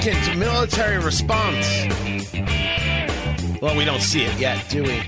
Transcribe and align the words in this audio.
significant 0.00 0.38
military 0.38 0.98
response. 0.98 1.86
Well, 3.60 3.76
we 3.76 3.84
don't 3.84 4.00
see 4.00 4.22
it 4.22 4.38
yet, 4.38 4.66
do 4.70 4.82
we? 4.82 5.02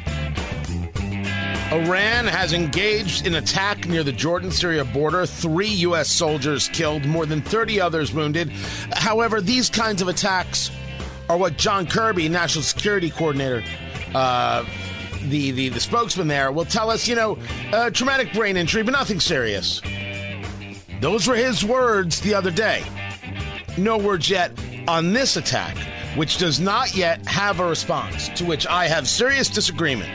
Iran 1.73 2.27
has 2.27 2.53
engaged 2.53 3.27
in 3.27 3.37
attack 3.37 3.89
near 3.89 4.03
the 4.03 4.12
Jordan 4.12 4.51
Syria 4.51 4.84
border. 4.84 5.25
Three 5.25 5.69
U.S. 5.69 6.11
soldiers 6.11 6.69
killed, 6.69 7.07
more 7.07 7.25
than 7.25 7.41
30 7.41 7.81
others 7.81 8.12
wounded. 8.12 8.51
However, 8.93 9.41
these 9.41 9.71
kinds 9.71 10.03
of 10.03 10.09
attacks 10.09 10.71
are 11.29 11.37
what 11.37 11.57
John 11.57 11.87
Kirby, 11.87 12.29
National 12.29 12.62
Security 12.62 13.11
Coordinator, 13.11 13.62
uh, 14.15 14.65
the, 15.25 15.51
the, 15.53 15.69
the 15.69 15.81
spokesman 15.81 16.28
there, 16.28 16.53
will 16.53 16.65
tell 16.65 16.91
us, 16.91 17.06
you 17.06 17.15
know, 17.15 17.39
traumatic 17.91 18.33
brain 18.33 18.56
injury, 18.56 18.83
but 18.83 18.92
nothing 18.92 19.20
serious. 19.20 19.81
Those 21.00 21.27
were 21.27 21.34
his 21.34 21.65
words 21.65 22.20
the 22.20 22.34
other 22.34 22.50
day. 22.50 22.83
No 23.78 23.97
words 23.98 24.28
yet 24.28 24.53
on 24.87 25.12
this 25.12 25.37
attack, 25.37 25.77
which 26.17 26.39
does 26.39 26.61
not 26.61 26.95
yet 26.95 27.27
have 27.27 27.61
a 27.61 27.67
response, 27.67 28.28
to 28.31 28.45
which 28.45 28.67
I 28.67 28.87
have 28.87 29.09
serious 29.09 29.48
disagreement 29.48 30.11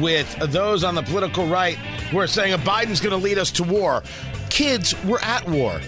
with 0.00 0.34
those 0.52 0.84
on 0.84 0.94
the 0.94 1.02
political 1.02 1.46
right 1.46 1.76
who 2.10 2.18
are 2.18 2.26
saying 2.26 2.52
a 2.52 2.58
Biden's 2.58 3.00
going 3.00 3.10
to 3.10 3.24
lead 3.24 3.38
us 3.38 3.50
to 3.52 3.62
war. 3.62 4.02
Kids, 4.50 4.94
we're 5.04 5.20
at 5.20 5.48
war. 5.48 5.80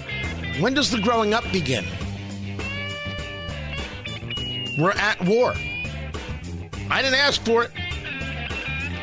When 0.61 0.75
does 0.75 0.91
the 0.91 1.01
growing 1.01 1.35
up 1.35 1.45
begin? 1.53 1.85
We're 4.79 4.93
at 4.93 5.21
war. 5.27 5.55
I 6.89 7.03
didn't 7.03 7.19
ask 7.19 7.45
for 7.45 7.65
it. 7.65 7.73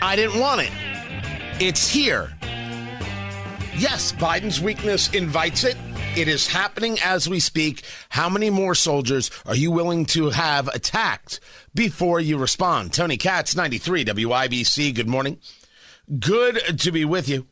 I 0.02 0.16
didn't 0.16 0.40
want 0.40 0.62
it. 0.62 0.72
It's 1.60 1.90
here. 1.90 2.32
Yes, 3.76 4.14
Biden's 4.14 4.62
weakness 4.62 5.14
invites 5.14 5.66
it. 5.66 5.76
It 6.16 6.30
is 6.30 6.48
happening 6.48 6.98
as 7.04 7.28
we 7.28 7.42
speak. 7.42 7.84
How 8.08 8.30
many 8.30 8.50
more 8.50 8.74
soldiers 8.74 9.30
are 9.46 9.56
you 9.56 9.70
willing 9.70 10.06
to 10.08 10.30
have 10.30 10.70
attacked 10.70 11.42
before 11.74 12.22
you 12.22 12.38
respond? 12.38 12.94
Tony 12.94 13.18
Katz, 13.18 13.54
93 13.54 14.06
WIBC. 14.06 14.96
Good 14.96 15.10
morning. 15.10 15.40
Good 16.18 16.80
to 16.80 16.92
be 16.94 17.04
with 17.04 17.28
you. 17.28 17.48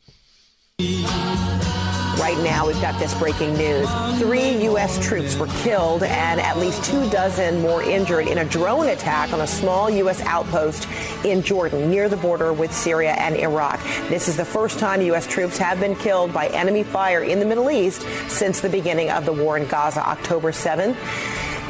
Right 2.19 2.37
now, 2.43 2.67
we've 2.67 2.79
got 2.79 2.97
this 2.99 3.13
breaking 3.15 3.53
news. 3.57 3.89
Three 4.19 4.63
U.S. 4.65 5.03
troops 5.05 5.35
were 5.35 5.47
killed 5.47 6.03
and 6.03 6.39
at 6.39 6.57
least 6.57 6.83
two 6.83 7.09
dozen 7.09 7.61
more 7.61 7.81
injured 7.83 8.27
in 8.27 8.37
a 8.37 8.45
drone 8.45 8.87
attack 8.87 9.33
on 9.33 9.41
a 9.41 9.47
small 9.47 9.89
U.S. 9.89 10.21
outpost 10.21 10.87
in 11.25 11.41
Jordan 11.41 11.89
near 11.89 12.07
the 12.07 12.17
border 12.17 12.53
with 12.53 12.71
Syria 12.71 13.11
and 13.13 13.35
Iraq. 13.35 13.81
This 14.09 14.27
is 14.27 14.37
the 14.37 14.45
first 14.45 14.79
time 14.79 15.01
U.S. 15.01 15.27
troops 15.27 15.57
have 15.57 15.79
been 15.79 15.95
killed 15.95 16.33
by 16.33 16.47
enemy 16.47 16.83
fire 16.83 17.23
in 17.23 17.39
the 17.39 17.45
Middle 17.45 17.69
East 17.71 18.05
since 18.27 18.61
the 18.61 18.69
beginning 18.69 19.09
of 19.09 19.25
the 19.25 19.33
war 19.33 19.57
in 19.57 19.67
Gaza, 19.67 20.07
October 20.07 20.51
7th. 20.51 20.95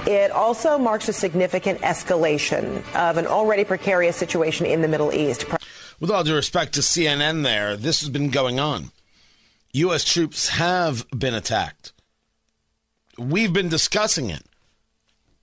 It 0.08 0.32
also 0.32 0.78
marks 0.78 1.08
a 1.08 1.14
significant 1.14 1.80
escalation 1.80 2.84
of 2.94 3.18
an 3.18 3.26
already 3.26 3.64
precarious 3.64 4.18
situation 4.18 4.66
in 4.66 4.82
the 4.82 4.88
Middle 4.90 5.14
East. 5.14 5.46
With 6.02 6.12
all 6.12 6.26
due 6.26 6.36
respect 6.36 6.74
to 6.74 6.82
CNN, 6.82 7.44
there, 7.44 7.78
this 7.78 8.02
has 8.02 8.10
been 8.10 8.30
going 8.30 8.60
on. 8.60 8.92
U.S. 9.74 10.04
troops 10.04 10.50
have 10.50 11.06
been 11.10 11.34
attacked. 11.34 11.94
We've 13.18 13.52
been 13.52 13.70
discussing 13.70 14.30
it. 14.30 14.44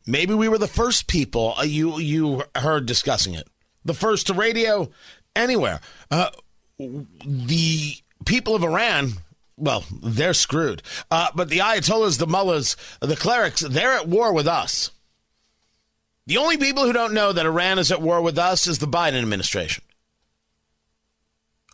Maybe 0.07 0.35
we 0.35 0.49
were 0.49 0.59
the 0.59 0.67
first 0.67 1.07
people 1.07 1.55
uh, 1.59 1.63
you 1.63 1.99
you 1.99 2.45
heard 2.57 2.87
discussing 2.87 3.35
it. 3.35 3.49
The 3.85 3.95
first 3.95 4.27
to 4.29 4.35
radio 4.35 4.91
anywhere. 5.37 5.81
Uh, 6.11 6.31
the 6.79 7.97
people 8.25 8.55
of 8.55 8.63
Iran, 8.63 9.13
well, 9.57 9.85
they're 10.03 10.35
screwed. 10.35 10.83
Uh, 11.11 11.29
but 11.35 11.49
the 11.49 11.59
Ayatollahs, 11.59 12.19
the 12.19 12.27
mullahs, 12.27 12.77
the 13.01 13.17
clerics, 13.17 13.61
they're 13.61 13.93
at 13.93 14.09
war 14.09 14.33
with 14.33 14.47
us. 14.47 14.91
The 16.27 16.37
only 16.37 16.57
people 16.57 16.85
who 16.85 16.93
don't 16.93 17.15
know 17.15 17.33
that 17.33 17.47
Iran 17.47 17.79
is 17.79 17.91
at 17.91 18.03
war 18.03 18.21
with 18.23 18.39
us 18.39 18.67
is 18.67 18.79
the 18.79 18.87
Biden 18.87 19.21
administration. 19.21 19.85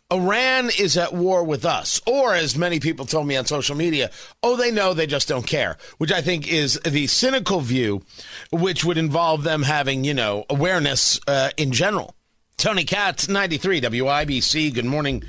Iran 0.09 0.69
is 0.79 0.95
at 0.95 1.13
war 1.13 1.43
with 1.43 1.65
us, 1.65 1.99
or 2.07 2.33
as 2.33 2.57
many 2.57 2.79
people 2.79 3.05
told 3.05 3.27
me 3.27 3.35
on 3.35 3.45
social 3.45 3.75
media, 3.75 4.09
oh, 4.41 4.55
they 4.55 4.71
know, 4.71 4.93
they 4.93 5.05
just 5.05 5.27
don't 5.27 5.45
care, 5.45 5.75
which 5.97 6.13
I 6.13 6.21
think 6.21 6.47
is 6.47 6.79
the 6.85 7.07
cynical 7.07 7.59
view, 7.59 8.03
which 8.49 8.85
would 8.85 8.97
involve 8.97 9.43
them 9.43 9.63
having, 9.63 10.05
you 10.05 10.13
know, 10.13 10.45
awareness 10.49 11.19
uh, 11.27 11.49
in 11.57 11.73
general. 11.73 12.15
Tony 12.55 12.85
Katz, 12.85 13.27
93 13.27 13.81
WIBC, 13.81 14.73
good 14.73 14.85
morning. 14.85 15.23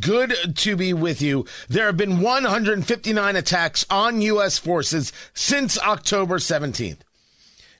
Good 0.00 0.34
to 0.56 0.76
be 0.76 0.94
with 0.94 1.20
you. 1.20 1.44
There 1.68 1.84
have 1.84 1.98
been 1.98 2.22
159 2.22 3.36
attacks 3.36 3.84
on 3.90 4.22
U.S. 4.22 4.56
forces 4.56 5.12
since 5.34 5.78
October 5.78 6.38
17th. 6.38 7.00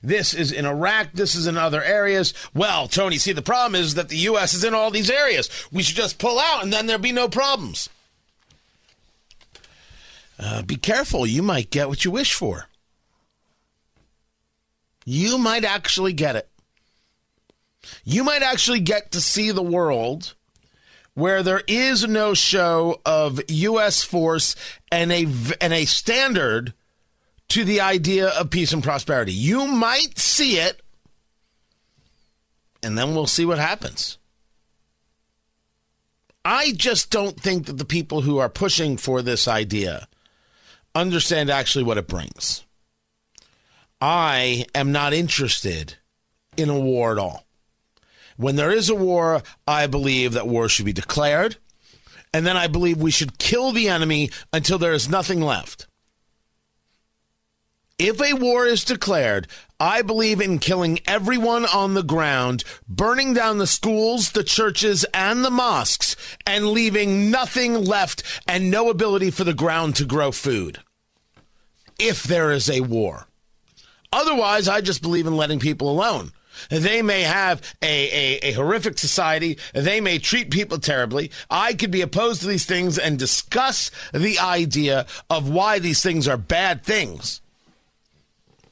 This 0.03 0.33
is 0.33 0.51
in 0.51 0.65
Iraq. 0.65 1.13
This 1.13 1.33
is 1.33 1.47
in 1.47 1.57
other 1.57 1.81
areas. 1.81 2.33
Well, 2.53 2.89
Tony, 2.89 3.17
see, 3.17 3.31
the 3.31 3.41
problem 3.41 3.81
is 3.81 3.95
that 3.95 4.09
the 4.09 4.17
U.S. 4.17 4.53
is 4.53 4.65
in 4.65 4.73
all 4.73 4.91
these 4.91 5.09
areas. 5.09 5.49
We 5.71 5.81
should 5.81 5.95
just 5.95 6.19
pull 6.19 6.39
out 6.39 6.61
and 6.61 6.73
then 6.73 6.85
there'll 6.85 7.01
be 7.01 7.13
no 7.13 7.29
problems. 7.29 7.89
Uh, 10.37 10.61
be 10.63 10.75
careful. 10.75 11.25
You 11.25 11.41
might 11.41 11.69
get 11.69 11.87
what 11.87 12.03
you 12.03 12.11
wish 12.11 12.33
for. 12.33 12.67
You 15.05 15.37
might 15.37 15.63
actually 15.63 16.13
get 16.13 16.35
it. 16.35 16.49
You 18.03 18.25
might 18.25 18.41
actually 18.41 18.81
get 18.81 19.11
to 19.11 19.21
see 19.21 19.51
the 19.51 19.63
world 19.63 20.33
where 21.13 21.43
there 21.43 21.61
is 21.67 22.07
no 22.07 22.33
show 22.33 22.99
of 23.05 23.39
U.S. 23.47 24.03
force 24.03 24.55
and 24.91 25.11
a, 25.11 25.27
and 25.61 25.71
a 25.71 25.85
standard 25.85 26.73
to 27.53 27.63
the 27.63 27.81
idea 27.81 28.29
of 28.29 28.49
peace 28.49 28.73
and 28.73 28.83
prosperity. 28.83 29.31
You 29.31 29.67
might 29.67 30.17
see 30.17 30.57
it, 30.57 30.81
and 32.81 32.97
then 32.97 33.13
we'll 33.13 33.27
see 33.27 33.45
what 33.45 33.59
happens. 33.59 34.17
I 36.43 36.71
just 36.71 37.11
don't 37.11 37.39
think 37.39 37.67
that 37.67 37.77
the 37.77 37.85
people 37.85 38.21
who 38.21 38.39
are 38.39 38.49
pushing 38.49 38.97
for 38.97 39.21
this 39.21 39.47
idea 39.47 40.07
understand 40.95 41.51
actually 41.51 41.83
what 41.83 41.99
it 41.99 42.07
brings. 42.07 42.63
I 44.01 44.65
am 44.73 44.91
not 44.91 45.13
interested 45.13 45.97
in 46.57 46.71
a 46.71 46.79
war 46.79 47.11
at 47.11 47.19
all. 47.19 47.45
When 48.35 48.55
there 48.55 48.71
is 48.71 48.89
a 48.89 48.95
war, 48.95 49.43
I 49.67 49.85
believe 49.85 50.33
that 50.33 50.47
war 50.47 50.69
should 50.69 50.85
be 50.85 50.91
declared. 50.93 51.57
And 52.33 52.47
then 52.47 52.57
I 52.57 52.65
believe 52.65 52.97
we 52.97 53.11
should 53.11 53.37
kill 53.37 53.71
the 53.71 53.89
enemy 53.89 54.31
until 54.51 54.79
there 54.79 54.93
is 54.93 55.07
nothing 55.07 55.39
left. 55.39 55.85
If 57.99 58.19
a 58.21 58.33
war 58.33 58.65
is 58.65 58.83
declared, 58.83 59.47
I 59.79 60.01
believe 60.01 60.41
in 60.41 60.57
killing 60.57 60.99
everyone 61.05 61.65
on 61.65 61.93
the 61.93 62.01
ground, 62.01 62.63
burning 62.87 63.35
down 63.35 63.59
the 63.59 63.67
schools, 63.67 64.31
the 64.31 64.43
churches, 64.43 65.05
and 65.13 65.45
the 65.45 65.51
mosques, 65.51 66.15
and 66.47 66.69
leaving 66.69 67.29
nothing 67.29 67.85
left 67.85 68.23
and 68.47 68.71
no 68.71 68.89
ability 68.89 69.29
for 69.29 69.43
the 69.43 69.53
ground 69.53 69.95
to 69.97 70.05
grow 70.05 70.31
food. 70.31 70.79
If 71.99 72.23
there 72.23 72.51
is 72.51 72.67
a 72.67 72.81
war. 72.81 73.27
Otherwise, 74.11 74.67
I 74.67 74.81
just 74.81 75.03
believe 75.03 75.27
in 75.27 75.37
letting 75.37 75.59
people 75.59 75.91
alone. 75.91 76.31
They 76.69 77.03
may 77.03 77.21
have 77.21 77.61
a, 77.83 78.39
a, 78.43 78.49
a, 78.49 78.51
horrific 78.53 78.97
society. 78.97 79.59
They 79.73 80.01
may 80.01 80.17
treat 80.17 80.49
people 80.49 80.79
terribly. 80.79 81.31
I 81.49 81.73
could 81.75 81.91
be 81.91 82.01
opposed 82.01 82.41
to 82.41 82.47
these 82.47 82.65
things 82.65 82.97
and 82.97 83.19
discuss 83.19 83.91
the 84.13 84.39
idea 84.39 85.05
of 85.29 85.49
why 85.49 85.79
these 85.79 86.01
things 86.01 86.27
are 86.27 86.37
bad 86.37 86.83
things. 86.83 87.41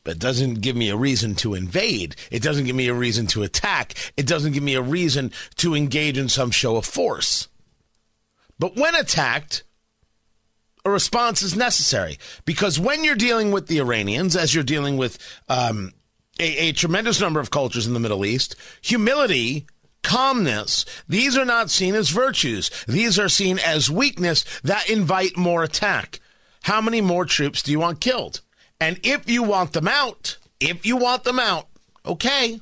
But 0.03 0.15
it 0.15 0.19
doesn't 0.19 0.61
give 0.61 0.75
me 0.75 0.89
a 0.89 0.95
reason 0.95 1.35
to 1.35 1.53
invade. 1.53 2.15
It 2.31 2.41
doesn't 2.41 2.65
give 2.65 2.75
me 2.75 2.87
a 2.87 2.93
reason 2.93 3.27
to 3.27 3.43
attack. 3.43 3.93
It 4.17 4.25
doesn't 4.25 4.53
give 4.53 4.63
me 4.63 4.75
a 4.75 4.81
reason 4.81 5.31
to 5.57 5.75
engage 5.75 6.17
in 6.17 6.29
some 6.29 6.51
show 6.51 6.75
of 6.77 6.85
force. 6.85 7.47
But 8.57 8.75
when 8.75 8.95
attacked, 8.95 9.63
a 10.83 10.89
response 10.89 11.43
is 11.43 11.55
necessary 11.55 12.17
because 12.45 12.79
when 12.79 13.03
you're 13.03 13.15
dealing 13.15 13.51
with 13.51 13.67
the 13.67 13.79
Iranians, 13.79 14.35
as 14.35 14.55
you're 14.55 14.63
dealing 14.63 14.97
with 14.97 15.19
um, 15.47 15.93
a, 16.39 16.69
a 16.69 16.71
tremendous 16.71 17.21
number 17.21 17.39
of 17.39 17.51
cultures 17.51 17.85
in 17.85 17.93
the 17.93 17.99
Middle 17.99 18.25
East, 18.25 18.55
humility 18.81 19.67
calmness. 20.03 20.85
These 21.07 21.37
are 21.37 21.45
not 21.45 21.69
seen 21.69 21.95
as 21.95 22.09
virtues. 22.09 22.71
These 22.87 23.19
are 23.19 23.29
seen 23.29 23.59
as 23.59 23.91
weakness 23.91 24.43
that 24.63 24.89
invite 24.89 25.37
more 25.37 25.63
attack. 25.63 26.19
How 26.63 26.81
many 26.81 27.01
more 27.01 27.25
troops 27.25 27.61
do 27.61 27.71
you 27.71 27.79
want 27.79 28.01
killed? 28.01 28.41
And 28.81 28.99
if 29.03 29.29
you 29.29 29.43
want 29.43 29.73
them 29.73 29.87
out, 29.87 30.39
if 30.59 30.87
you 30.87 30.97
want 30.97 31.23
them 31.23 31.39
out, 31.39 31.67
okay. 32.03 32.59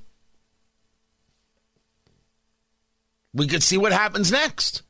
We 3.34 3.48
could 3.48 3.64
see 3.64 3.78
what 3.78 3.94
happens 3.94 4.30
next. 4.30 4.82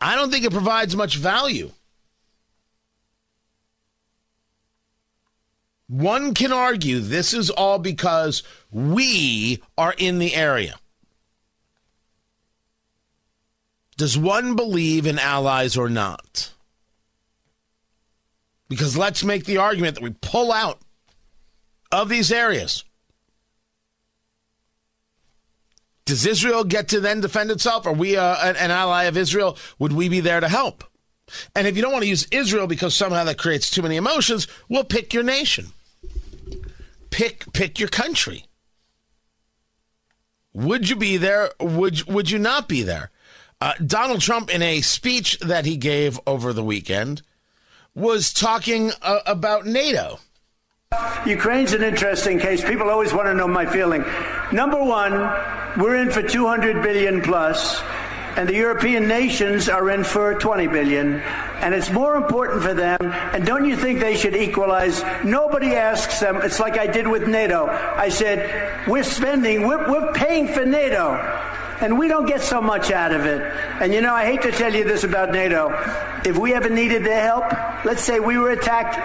I 0.00 0.14
don't 0.14 0.30
think 0.30 0.44
it 0.44 0.52
provides 0.52 0.94
much 0.94 1.16
value. 1.16 1.72
One 5.88 6.34
can 6.34 6.52
argue 6.52 7.00
this 7.00 7.34
is 7.34 7.50
all 7.50 7.80
because 7.80 8.44
we 8.70 9.60
are 9.76 9.94
in 9.98 10.20
the 10.20 10.36
area. 10.36 10.76
Does 13.96 14.16
one 14.16 14.54
believe 14.54 15.04
in 15.04 15.18
allies 15.18 15.76
or 15.76 15.88
not? 15.88 16.52
Because 18.68 18.96
let's 18.96 19.24
make 19.24 19.44
the 19.44 19.56
argument 19.56 19.94
that 19.94 20.02
we 20.02 20.14
pull 20.20 20.52
out 20.52 20.80
of 21.90 22.08
these 22.08 22.30
areas. 22.30 22.84
Does 26.04 26.26
Israel 26.26 26.64
get 26.64 26.88
to 26.88 27.00
then 27.00 27.20
defend 27.20 27.50
itself? 27.50 27.86
Are 27.86 27.92
we 27.92 28.16
uh, 28.16 28.36
an, 28.48 28.56
an 28.56 28.70
ally 28.70 29.04
of 29.04 29.16
Israel? 29.16 29.58
Would 29.78 29.92
we 29.92 30.08
be 30.08 30.20
there 30.20 30.40
to 30.40 30.48
help? 30.48 30.84
And 31.54 31.66
if 31.66 31.76
you 31.76 31.82
don't 31.82 31.92
want 31.92 32.04
to 32.04 32.08
use 32.08 32.26
Israel 32.30 32.66
because 32.66 32.94
somehow 32.94 33.24
that 33.24 33.36
creates 33.36 33.70
too 33.70 33.82
many 33.82 33.96
emotions, 33.96 34.46
well, 34.68 34.84
pick 34.84 35.12
your 35.12 35.22
nation 35.22 35.72
pick 37.10 37.52
pick 37.52 37.78
your 37.78 37.88
country. 37.88 38.44
Would 40.52 40.88
you 40.88 40.96
be 40.96 41.16
there? 41.16 41.50
Would 41.60 42.06
would 42.06 42.30
you 42.30 42.38
not 42.38 42.68
be 42.68 42.82
there? 42.82 43.10
Uh, 43.60 43.72
Donald 43.84 44.20
Trump, 44.20 44.54
in 44.54 44.62
a 44.62 44.80
speech 44.82 45.38
that 45.40 45.66
he 45.66 45.76
gave 45.76 46.20
over 46.28 46.52
the 46.52 46.62
weekend, 46.62 47.22
was 47.98 48.32
talking 48.32 48.92
uh, 49.02 49.20
about 49.26 49.66
NATO. 49.66 50.20
Ukraine's 51.26 51.72
an 51.72 51.82
interesting 51.82 52.38
case. 52.38 52.64
People 52.64 52.88
always 52.88 53.12
want 53.12 53.26
to 53.26 53.34
know 53.34 53.48
my 53.48 53.66
feeling. 53.66 54.04
Number 54.52 54.82
one, 54.82 55.12
we're 55.76 55.96
in 55.96 56.10
for 56.10 56.22
200 56.22 56.82
billion 56.82 57.20
plus 57.20 57.82
and 58.38 58.48
the 58.48 58.54
European 58.54 59.08
nations 59.08 59.68
are 59.68 59.90
in 59.90 60.04
for 60.04 60.32
20 60.38 60.68
billion. 60.68 61.14
And 61.60 61.74
it's 61.74 61.90
more 61.90 62.14
important 62.14 62.62
for 62.62 62.72
them. 62.72 62.98
And 63.00 63.44
don't 63.44 63.64
you 63.64 63.76
think 63.76 63.98
they 63.98 64.16
should 64.16 64.36
equalize? 64.36 65.02
Nobody 65.24 65.74
asks 65.74 66.20
them. 66.20 66.36
It's 66.42 66.60
like 66.60 66.78
I 66.78 66.86
did 66.86 67.08
with 67.08 67.26
NATO. 67.26 67.66
I 67.66 68.10
said, 68.10 68.86
we're 68.86 69.02
spending, 69.02 69.66
we're, 69.66 69.90
we're 69.90 70.12
paying 70.12 70.46
for 70.46 70.64
NATO. 70.64 71.14
And 71.80 71.98
we 71.98 72.06
don't 72.06 72.26
get 72.26 72.40
so 72.40 72.60
much 72.60 72.92
out 72.92 73.12
of 73.12 73.26
it. 73.26 73.40
And 73.82 73.92
you 73.92 74.00
know, 74.00 74.14
I 74.14 74.24
hate 74.24 74.42
to 74.42 74.52
tell 74.52 74.72
you 74.72 74.84
this 74.84 75.02
about 75.02 75.32
NATO. 75.32 75.70
If 76.24 76.38
we 76.38 76.54
ever 76.54 76.68
needed 76.68 77.04
their 77.04 77.20
help, 77.20 77.44
let's 77.84 78.02
say 78.02 78.20
we 78.20 78.38
were 78.38 78.50
attacked, 78.50 78.96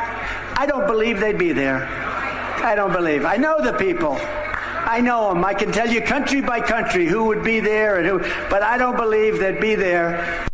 I 0.59 0.65
don't 0.65 0.87
believe 0.87 1.19
they'd 1.19 1.37
be 1.37 1.51
there. 1.51 1.85
I 1.85 2.75
don't 2.75 2.93
believe. 2.93 3.25
I 3.25 3.37
know 3.37 3.61
the 3.61 3.73
people. 3.73 4.17
I 4.19 5.01
know 5.01 5.33
them. 5.33 5.43
I 5.43 5.53
can 5.53 5.71
tell 5.71 5.89
you 5.89 6.01
country 6.01 6.41
by 6.41 6.59
country 6.61 7.07
who 7.07 7.25
would 7.25 7.43
be 7.43 7.59
there 7.59 7.97
and 7.97 8.07
who, 8.07 8.19
but 8.49 8.61
I 8.61 8.77
don't 8.77 8.95
believe 8.95 9.39
they'd 9.39 9.59
be 9.59 9.75
there. 9.75 10.47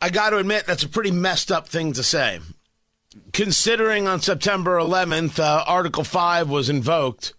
I 0.00 0.10
got 0.10 0.30
to 0.30 0.38
admit, 0.38 0.66
that's 0.66 0.82
a 0.82 0.88
pretty 0.88 1.10
messed 1.10 1.50
up 1.50 1.68
thing 1.68 1.94
to 1.94 2.02
say. 2.02 2.40
Considering 3.32 4.06
on 4.06 4.20
September 4.20 4.76
11th, 4.76 5.38
uh, 5.38 5.64
Article 5.66 6.04
5 6.04 6.50
was 6.50 6.68
invoked, 6.68 7.32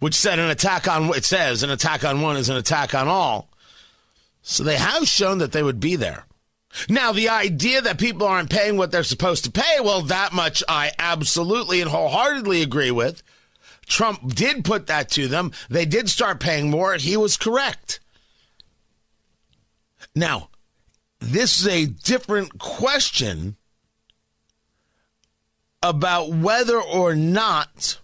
which 0.00 0.14
said 0.14 0.38
an 0.38 0.50
attack 0.50 0.86
on, 0.88 1.14
it 1.14 1.24
says 1.24 1.62
an 1.62 1.70
attack 1.70 2.04
on 2.04 2.20
one 2.20 2.36
is 2.36 2.48
an 2.48 2.56
attack 2.56 2.94
on 2.94 3.08
all. 3.08 3.48
So 4.42 4.64
they 4.64 4.76
have 4.76 5.08
shown 5.08 5.38
that 5.38 5.52
they 5.52 5.62
would 5.62 5.80
be 5.80 5.96
there. 5.96 6.26
Now, 6.88 7.12
the 7.12 7.28
idea 7.28 7.80
that 7.80 7.98
people 7.98 8.26
aren't 8.26 8.50
paying 8.50 8.76
what 8.76 8.90
they're 8.90 9.04
supposed 9.04 9.44
to 9.44 9.50
pay, 9.50 9.80
well, 9.80 10.02
that 10.02 10.32
much 10.32 10.62
I 10.68 10.92
absolutely 10.98 11.80
and 11.80 11.90
wholeheartedly 11.90 12.62
agree 12.62 12.90
with. 12.90 13.22
Trump 13.86 14.34
did 14.34 14.64
put 14.64 14.86
that 14.86 15.10
to 15.10 15.28
them. 15.28 15.52
They 15.68 15.84
did 15.84 16.08
start 16.08 16.40
paying 16.40 16.70
more. 16.70 16.94
He 16.94 17.16
was 17.16 17.36
correct. 17.36 18.00
Now, 20.14 20.48
this 21.20 21.60
is 21.60 21.68
a 21.68 21.86
different 21.86 22.58
question 22.58 23.56
about 25.82 26.30
whether 26.30 26.80
or 26.80 27.14
not 27.14 27.98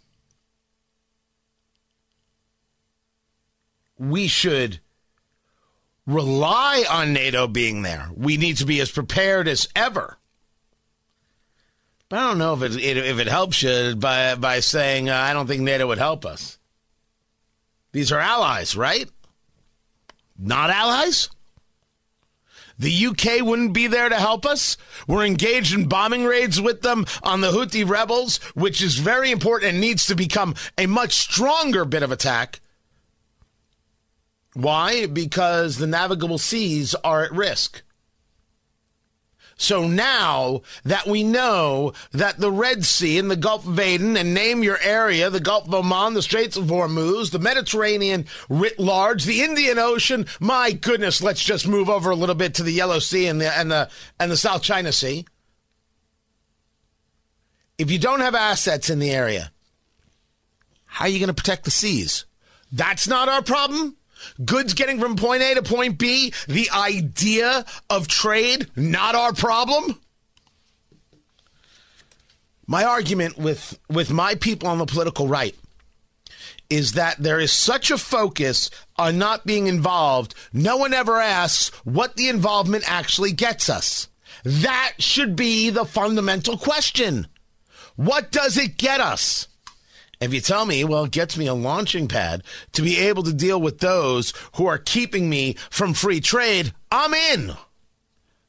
we 3.98 4.26
should 4.26 4.80
rely 6.10 6.84
on 6.90 7.12
NATO 7.12 7.46
being 7.46 7.82
there. 7.82 8.08
We 8.14 8.36
need 8.36 8.56
to 8.58 8.66
be 8.66 8.80
as 8.80 8.90
prepared 8.90 9.48
as 9.48 9.68
ever. 9.74 10.18
But 12.08 12.18
I 12.18 12.28
don't 12.28 12.38
know 12.38 12.54
if 12.54 12.62
it, 12.62 12.96
if 12.96 13.18
it 13.18 13.28
helps 13.28 13.62
you 13.62 13.94
by 13.94 14.34
by 14.34 14.60
saying 14.60 15.08
uh, 15.08 15.16
I 15.16 15.32
don't 15.32 15.46
think 15.46 15.62
NATO 15.62 15.86
would 15.86 15.98
help 15.98 16.26
us. 16.26 16.58
These 17.92 18.10
are 18.10 18.18
allies, 18.18 18.76
right? 18.76 19.08
Not 20.38 20.70
allies. 20.70 21.30
The 22.78 23.06
UK 23.08 23.42
wouldn't 23.42 23.74
be 23.74 23.88
there 23.88 24.08
to 24.08 24.16
help 24.16 24.46
us. 24.46 24.78
We're 25.06 25.26
engaged 25.26 25.74
in 25.74 25.86
bombing 25.86 26.24
raids 26.24 26.60
with 26.60 26.80
them 26.80 27.04
on 27.22 27.42
the 27.42 27.50
Houthi 27.50 27.86
rebels, 27.86 28.38
which 28.54 28.82
is 28.82 28.96
very 28.96 29.30
important 29.30 29.72
and 29.72 29.80
needs 29.80 30.06
to 30.06 30.14
become 30.14 30.54
a 30.78 30.86
much 30.86 31.12
stronger 31.12 31.84
bit 31.84 32.02
of 32.02 32.10
attack. 32.10 32.60
Why? 34.54 35.06
Because 35.06 35.76
the 35.76 35.86
navigable 35.86 36.38
seas 36.38 36.94
are 36.96 37.24
at 37.24 37.32
risk. 37.32 37.82
So 39.60 39.86
now 39.86 40.62
that 40.84 41.06
we 41.06 41.22
know 41.22 41.92
that 42.12 42.38
the 42.38 42.50
Red 42.50 42.86
Sea 42.86 43.18
and 43.18 43.30
the 43.30 43.36
Gulf 43.36 43.66
of 43.66 43.78
Aden, 43.78 44.16
and 44.16 44.32
name 44.32 44.62
your 44.62 44.78
area, 44.80 45.28
the 45.28 45.38
Gulf 45.38 45.68
of 45.68 45.74
Oman, 45.74 46.14
the 46.14 46.22
Straits 46.22 46.56
of 46.56 46.64
Hormuz, 46.64 47.30
the 47.30 47.38
Mediterranean 47.38 48.24
writ 48.48 48.78
large, 48.78 49.24
the 49.24 49.42
Indian 49.42 49.78
Ocean, 49.78 50.24
my 50.40 50.72
goodness, 50.72 51.22
let's 51.22 51.44
just 51.44 51.68
move 51.68 51.90
over 51.90 52.08
a 52.08 52.16
little 52.16 52.34
bit 52.34 52.54
to 52.54 52.62
the 52.62 52.72
Yellow 52.72 53.00
Sea 53.00 53.26
and 53.26 53.38
the 53.38 53.54
and 53.54 53.70
the 53.70 53.90
and 54.18 54.32
the 54.32 54.36
South 54.38 54.62
China 54.62 54.92
Sea. 54.92 55.26
If 57.76 57.90
you 57.90 57.98
don't 57.98 58.20
have 58.20 58.34
assets 58.34 58.88
in 58.88 58.98
the 58.98 59.10
area, 59.10 59.52
how 60.86 61.04
are 61.04 61.08
you 61.08 61.18
going 61.18 61.28
to 61.28 61.34
protect 61.34 61.64
the 61.64 61.70
seas? 61.70 62.24
That's 62.72 63.06
not 63.06 63.28
our 63.28 63.42
problem. 63.42 63.98
Goods 64.44 64.74
getting 64.74 64.98
from 64.98 65.16
point 65.16 65.42
A 65.42 65.54
to 65.54 65.62
point 65.62 65.98
B, 65.98 66.32
the 66.48 66.70
idea 66.70 67.64
of 67.88 68.08
trade, 68.08 68.68
not 68.76 69.14
our 69.14 69.32
problem. 69.32 70.00
My 72.66 72.84
argument 72.84 73.36
with, 73.36 73.78
with 73.88 74.12
my 74.12 74.34
people 74.36 74.68
on 74.68 74.78
the 74.78 74.86
political 74.86 75.26
right 75.26 75.56
is 76.68 76.92
that 76.92 77.16
there 77.18 77.40
is 77.40 77.52
such 77.52 77.90
a 77.90 77.98
focus 77.98 78.70
on 78.96 79.18
not 79.18 79.44
being 79.44 79.66
involved, 79.66 80.34
no 80.52 80.76
one 80.76 80.94
ever 80.94 81.20
asks 81.20 81.68
what 81.84 82.16
the 82.16 82.28
involvement 82.28 82.84
actually 82.86 83.32
gets 83.32 83.68
us. 83.68 84.08
That 84.44 84.94
should 84.98 85.34
be 85.34 85.70
the 85.70 85.84
fundamental 85.84 86.56
question. 86.56 87.26
What 87.96 88.30
does 88.30 88.56
it 88.56 88.78
get 88.78 89.00
us? 89.00 89.48
If 90.20 90.34
you 90.34 90.40
tell 90.42 90.66
me, 90.66 90.84
well, 90.84 91.04
it 91.04 91.12
gets 91.12 91.38
me 91.38 91.46
a 91.46 91.54
launching 91.54 92.06
pad 92.06 92.42
to 92.72 92.82
be 92.82 92.98
able 92.98 93.22
to 93.22 93.32
deal 93.32 93.60
with 93.60 93.78
those 93.78 94.34
who 94.56 94.66
are 94.66 94.76
keeping 94.76 95.30
me 95.30 95.54
from 95.70 95.94
free 95.94 96.20
trade, 96.20 96.74
I'm 96.92 97.14
in. 97.14 97.54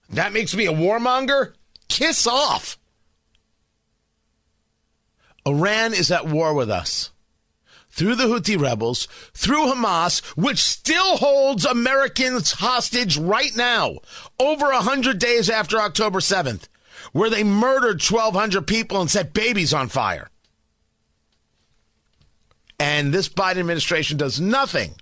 That 0.10 0.34
makes 0.34 0.54
me 0.54 0.66
a 0.66 0.74
warmonger? 0.74 1.54
Kiss 1.88 2.28
off. 2.28 2.78
Iran 5.46 5.94
is 5.94 6.12
at 6.12 6.28
war 6.28 6.54
with 6.54 6.70
us 6.70 7.12
through 7.90 8.16
the 8.16 8.25
Houthi 8.25 8.60
rebels, 8.60 9.08
through 9.34 9.66
Hamas, 9.66 10.22
which 10.38 10.60
still 10.60 11.18
holds 11.18 11.66
Americans 11.66 12.54
hostage 12.54 13.18
right 13.18 13.56
now, 13.56 13.98
over 14.40 14.68
100 14.68 15.20
days 15.20 15.50
after 15.50 15.78
October 15.78 16.20
7th, 16.20 16.68
where 17.12 17.30
they 17.30 17.44
murdered 17.44 18.01
1,200 18.01 18.66
people 18.66 19.01
and 19.01 19.12
set 19.12 19.34
babies 19.34 19.74
on 19.74 19.90
fire. 19.90 20.30
And 22.81 23.13
this 23.13 23.29
Biden 23.29 23.57
administration 23.57 24.17
does 24.17 24.41
nothing. 24.41 24.95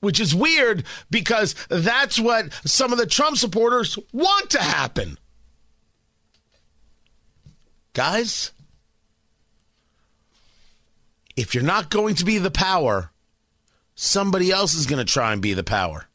Which 0.00 0.18
is 0.18 0.34
weird 0.34 0.84
because 1.10 1.54
that's 1.68 2.18
what 2.18 2.50
some 2.64 2.92
of 2.92 2.98
the 2.98 3.04
Trump 3.04 3.36
supporters 3.36 3.98
want 4.10 4.48
to 4.50 4.58
happen. 4.58 5.18
Guys, 7.92 8.52
if 11.36 11.54
you're 11.54 11.62
not 11.62 11.90
going 11.90 12.14
to 12.14 12.24
be 12.24 12.38
the 12.38 12.50
power, 12.50 13.10
somebody 13.94 14.50
else 14.50 14.72
is 14.72 14.86
going 14.86 15.04
to 15.04 15.12
try 15.12 15.34
and 15.34 15.42
be 15.42 15.52
the 15.52 15.62
power. 15.62 16.06